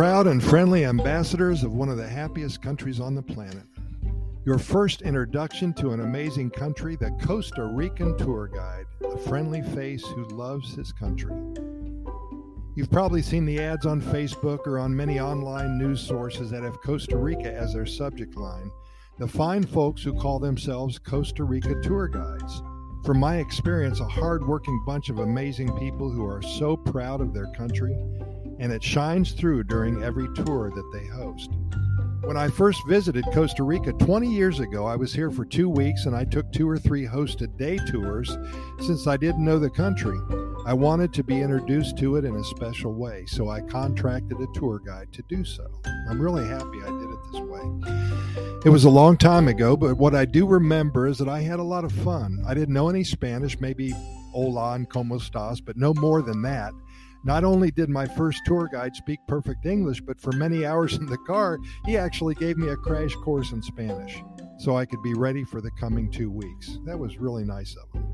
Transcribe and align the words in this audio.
proud 0.00 0.26
and 0.26 0.42
friendly 0.42 0.86
ambassadors 0.86 1.62
of 1.62 1.74
one 1.74 1.90
of 1.90 1.98
the 1.98 2.08
happiest 2.08 2.62
countries 2.62 3.00
on 3.00 3.14
the 3.14 3.20
planet. 3.20 3.64
Your 4.46 4.56
first 4.56 5.02
introduction 5.02 5.74
to 5.74 5.90
an 5.90 6.00
amazing 6.00 6.52
country, 6.52 6.96
the 6.96 7.10
Costa 7.22 7.66
Rican 7.66 8.16
tour 8.16 8.46
guide, 8.48 8.86
a 9.04 9.18
friendly 9.18 9.60
face 9.60 10.02
who 10.02 10.24
loves 10.28 10.74
his 10.74 10.90
country. 10.90 11.36
You've 12.76 12.90
probably 12.90 13.20
seen 13.20 13.44
the 13.44 13.60
ads 13.60 13.84
on 13.84 14.00
Facebook 14.00 14.66
or 14.66 14.78
on 14.78 14.96
many 14.96 15.20
online 15.20 15.76
news 15.76 16.00
sources 16.00 16.50
that 16.50 16.62
have 16.62 16.80
Costa 16.80 17.18
Rica 17.18 17.52
as 17.52 17.74
their 17.74 17.84
subject 17.84 18.38
line. 18.38 18.70
The 19.18 19.28
fine 19.28 19.64
folks 19.64 20.02
who 20.02 20.14
call 20.14 20.38
themselves 20.38 20.98
Costa 20.98 21.44
Rica 21.44 21.78
tour 21.82 22.08
guides. 22.08 22.62
From 23.04 23.20
my 23.20 23.36
experience, 23.36 24.00
a 24.00 24.08
hardworking 24.08 24.82
bunch 24.86 25.10
of 25.10 25.18
amazing 25.18 25.76
people 25.76 26.10
who 26.10 26.24
are 26.24 26.40
so 26.40 26.74
proud 26.74 27.20
of 27.20 27.34
their 27.34 27.52
country, 27.52 27.94
and 28.60 28.70
it 28.70 28.84
shines 28.84 29.32
through 29.32 29.64
during 29.64 30.02
every 30.02 30.28
tour 30.34 30.70
that 30.70 30.90
they 30.92 31.06
host. 31.06 31.50
When 32.22 32.36
I 32.36 32.48
first 32.48 32.86
visited 32.86 33.24
Costa 33.32 33.62
Rica 33.62 33.94
20 33.94 34.28
years 34.28 34.60
ago, 34.60 34.86
I 34.86 34.94
was 34.94 35.14
here 35.14 35.30
for 35.30 35.46
two 35.46 35.70
weeks 35.70 36.04
and 36.04 36.14
I 36.14 36.24
took 36.24 36.52
two 36.52 36.68
or 36.68 36.78
three 36.78 37.06
hosted 37.06 37.56
day 37.56 37.78
tours 37.90 38.36
since 38.80 39.06
I 39.06 39.16
didn't 39.16 39.44
know 39.44 39.58
the 39.58 39.70
country. 39.70 40.18
I 40.66 40.74
wanted 40.74 41.14
to 41.14 41.24
be 41.24 41.40
introduced 41.40 41.96
to 41.98 42.16
it 42.16 42.26
in 42.26 42.36
a 42.36 42.44
special 42.44 42.92
way, 42.92 43.24
so 43.26 43.48
I 43.48 43.62
contracted 43.62 44.38
a 44.38 44.46
tour 44.54 44.78
guide 44.78 45.10
to 45.14 45.22
do 45.30 45.42
so. 45.42 45.66
I'm 46.10 46.20
really 46.20 46.46
happy 46.46 46.78
I 46.84 46.90
did 46.90 47.10
it 47.10 47.18
this 47.32 47.40
way. 47.40 48.60
It 48.66 48.68
was 48.68 48.84
a 48.84 48.90
long 48.90 49.16
time 49.16 49.48
ago, 49.48 49.74
but 49.74 49.96
what 49.96 50.14
I 50.14 50.26
do 50.26 50.46
remember 50.46 51.06
is 51.06 51.16
that 51.18 51.28
I 51.28 51.40
had 51.40 51.58
a 51.58 51.64
lot 51.64 51.86
of 51.86 51.92
fun. 51.92 52.44
I 52.46 52.52
didn't 52.52 52.74
know 52.74 52.90
any 52.90 53.04
Spanish, 53.04 53.58
maybe 53.58 53.94
hola 54.32 54.74
and 54.74 54.88
como 54.88 55.18
estás, 55.18 55.64
but 55.64 55.76
no 55.76 55.94
more 55.94 56.22
than 56.22 56.42
that. 56.42 56.72
Not 57.24 57.44
only 57.44 57.70
did 57.70 57.90
my 57.90 58.06
first 58.06 58.40
tour 58.46 58.68
guide 58.72 58.96
speak 58.96 59.20
perfect 59.28 59.66
English, 59.66 60.00
but 60.00 60.20
for 60.20 60.32
many 60.32 60.64
hours 60.64 60.96
in 60.96 61.06
the 61.06 61.18
car, 61.18 61.58
he 61.84 61.96
actually 61.96 62.34
gave 62.34 62.56
me 62.56 62.68
a 62.68 62.76
crash 62.76 63.14
course 63.16 63.52
in 63.52 63.62
Spanish 63.62 64.22
so 64.60 64.76
I 64.76 64.84
could 64.84 65.02
be 65.02 65.14
ready 65.14 65.42
for 65.42 65.62
the 65.62 65.70
coming 65.80 66.10
two 66.10 66.30
weeks. 66.30 66.78
That 66.84 66.98
was 66.98 67.16
really 67.16 67.44
nice 67.44 67.74
of 67.76 67.90
him. 67.94 68.06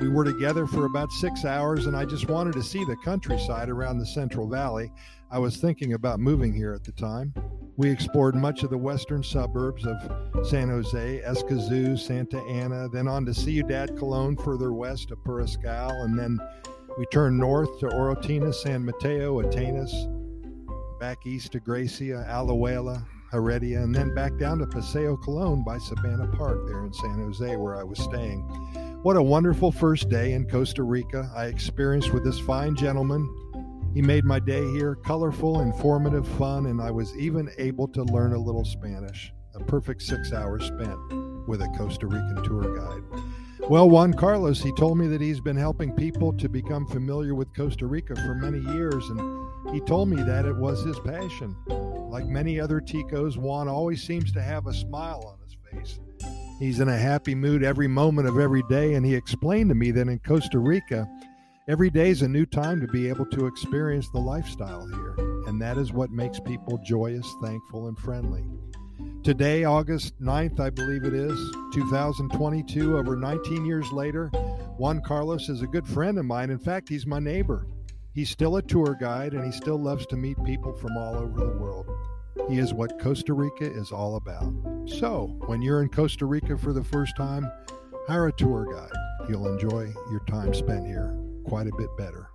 We 0.00 0.08
were 0.08 0.24
together 0.24 0.66
for 0.66 0.84
about 0.84 1.10
six 1.12 1.46
hours, 1.46 1.86
and 1.86 1.96
I 1.96 2.04
just 2.04 2.28
wanted 2.28 2.52
to 2.54 2.62
see 2.62 2.84
the 2.84 2.96
countryside 3.04 3.70
around 3.70 3.98
the 3.98 4.06
Central 4.06 4.46
Valley. 4.46 4.92
I 5.30 5.38
was 5.38 5.56
thinking 5.56 5.94
about 5.94 6.20
moving 6.20 6.52
here 6.52 6.74
at 6.74 6.84
the 6.84 6.92
time. 6.92 7.32
We 7.78 7.88
explored 7.90 8.34
much 8.34 8.64
of 8.64 8.70
the 8.70 8.76
western 8.76 9.22
suburbs 9.22 9.86
of 9.86 10.44
San 10.44 10.68
Jose, 10.68 11.22
Escazú, 11.24 11.96
Santa 11.96 12.40
Ana, 12.40 12.88
then 12.88 13.06
on 13.06 13.24
to 13.26 13.32
Ciudad 13.32 13.96
Colon 13.96 14.36
further 14.36 14.72
west 14.72 15.12
of 15.12 15.22
Puriscal, 15.22 15.92
and 16.02 16.18
then 16.18 16.40
we 16.98 17.06
turned 17.06 17.38
north 17.38 17.78
to 17.78 17.86
Orotina, 17.86 18.52
San 18.52 18.84
Mateo, 18.84 19.40
Atenas, 19.40 19.92
back 20.98 21.24
east 21.24 21.52
to 21.52 21.60
Grecia, 21.60 22.26
Alajuela, 22.28 23.06
Heredia, 23.30 23.80
and 23.80 23.94
then 23.94 24.12
back 24.12 24.36
down 24.38 24.58
to 24.58 24.66
Paseo 24.66 25.16
Colon 25.16 25.62
by 25.62 25.76
Sabana 25.76 26.36
Park 26.36 26.66
there 26.66 26.84
in 26.84 26.92
San 26.92 27.20
Jose, 27.20 27.54
where 27.54 27.76
I 27.76 27.84
was 27.84 28.00
staying. 28.00 28.40
What 29.04 29.16
a 29.16 29.22
wonderful 29.22 29.70
first 29.70 30.08
day 30.08 30.32
in 30.32 30.48
Costa 30.48 30.82
Rica 30.82 31.30
I 31.32 31.44
experienced 31.44 32.12
with 32.12 32.24
this 32.24 32.40
fine 32.40 32.74
gentleman. 32.74 33.32
He 33.94 34.02
made 34.02 34.24
my 34.24 34.38
day 34.38 34.64
here 34.72 34.94
colorful, 34.94 35.60
informative, 35.60 36.26
fun, 36.36 36.66
and 36.66 36.80
I 36.80 36.90
was 36.90 37.16
even 37.16 37.50
able 37.58 37.88
to 37.88 38.04
learn 38.04 38.32
a 38.32 38.38
little 38.38 38.64
Spanish. 38.64 39.32
A 39.54 39.60
perfect 39.64 40.02
six 40.02 40.32
hours 40.32 40.66
spent 40.66 41.48
with 41.48 41.62
a 41.62 41.68
Costa 41.76 42.06
Rican 42.06 42.44
tour 42.44 42.76
guide. 42.76 43.02
Well, 43.68 43.90
Juan 43.90 44.14
Carlos, 44.14 44.62
he 44.62 44.72
told 44.72 44.98
me 44.98 45.08
that 45.08 45.20
he's 45.20 45.40
been 45.40 45.56
helping 45.56 45.92
people 45.92 46.32
to 46.34 46.48
become 46.48 46.86
familiar 46.86 47.34
with 47.34 47.54
Costa 47.54 47.86
Rica 47.86 48.14
for 48.16 48.34
many 48.34 48.60
years, 48.72 49.08
and 49.08 49.74
he 49.74 49.80
told 49.80 50.08
me 50.08 50.22
that 50.22 50.44
it 50.44 50.56
was 50.56 50.84
his 50.84 50.98
passion. 51.00 51.56
Like 51.66 52.26
many 52.26 52.60
other 52.60 52.80
Ticos, 52.80 53.36
Juan 53.36 53.68
always 53.68 54.02
seems 54.02 54.32
to 54.32 54.42
have 54.42 54.66
a 54.66 54.72
smile 54.72 55.22
on 55.26 55.38
his 55.44 55.56
face. 55.72 55.98
He's 56.58 56.80
in 56.80 56.88
a 56.88 56.96
happy 56.96 57.34
mood 57.34 57.62
every 57.62 57.88
moment 57.88 58.28
of 58.28 58.38
every 58.38 58.62
day, 58.68 58.94
and 58.94 59.04
he 59.04 59.14
explained 59.14 59.70
to 59.70 59.74
me 59.74 59.90
that 59.92 60.08
in 60.08 60.18
Costa 60.20 60.58
Rica, 60.58 61.08
every 61.68 61.90
day 61.90 62.08
is 62.08 62.22
a 62.22 62.28
new 62.28 62.46
time 62.46 62.80
to 62.80 62.86
be 62.86 63.08
able 63.10 63.26
to 63.26 63.46
experience 63.46 64.08
the 64.08 64.18
lifestyle 64.18 64.86
here, 64.86 65.14
and 65.46 65.60
that 65.60 65.76
is 65.76 65.92
what 65.92 66.10
makes 66.10 66.40
people 66.40 66.80
joyous, 66.82 67.30
thankful, 67.42 67.88
and 67.88 67.98
friendly. 67.98 68.42
Today, 69.22 69.64
August 69.64 70.18
9th, 70.20 70.58
I 70.60 70.70
believe 70.70 71.04
it 71.04 71.12
is, 71.12 71.38
2022, 71.74 72.96
over 72.96 73.16
19 73.16 73.66
years 73.66 73.92
later, 73.92 74.28
Juan 74.78 75.02
Carlos 75.02 75.50
is 75.50 75.60
a 75.60 75.66
good 75.66 75.86
friend 75.86 76.18
of 76.18 76.24
mine. 76.24 76.48
In 76.48 76.58
fact, 76.58 76.88
he's 76.88 77.06
my 77.06 77.18
neighbor. 77.18 77.66
He's 78.14 78.30
still 78.30 78.56
a 78.56 78.62
tour 78.62 78.96
guide 78.98 79.34
and 79.34 79.44
he 79.44 79.52
still 79.52 79.78
loves 79.78 80.06
to 80.06 80.16
meet 80.16 80.42
people 80.44 80.72
from 80.72 80.96
all 80.96 81.16
over 81.16 81.40
the 81.40 81.58
world. 81.58 81.86
He 82.48 82.58
is 82.58 82.72
what 82.72 82.98
Costa 82.98 83.34
Rica 83.34 83.70
is 83.70 83.92
all 83.92 84.16
about. 84.16 84.54
So, 84.86 85.36
when 85.46 85.60
you're 85.60 85.82
in 85.82 85.90
Costa 85.90 86.24
Rica 86.24 86.56
for 86.56 86.72
the 86.72 86.84
first 86.84 87.14
time, 87.16 87.50
hire 88.06 88.28
a 88.28 88.32
tour 88.32 88.66
guide. 88.72 89.28
You'll 89.28 89.48
enjoy 89.48 89.92
your 90.10 90.24
time 90.26 90.54
spent 90.54 90.86
here 90.86 91.27
quite 91.48 91.66
a 91.66 91.74
bit 91.78 91.88
better. 91.96 92.28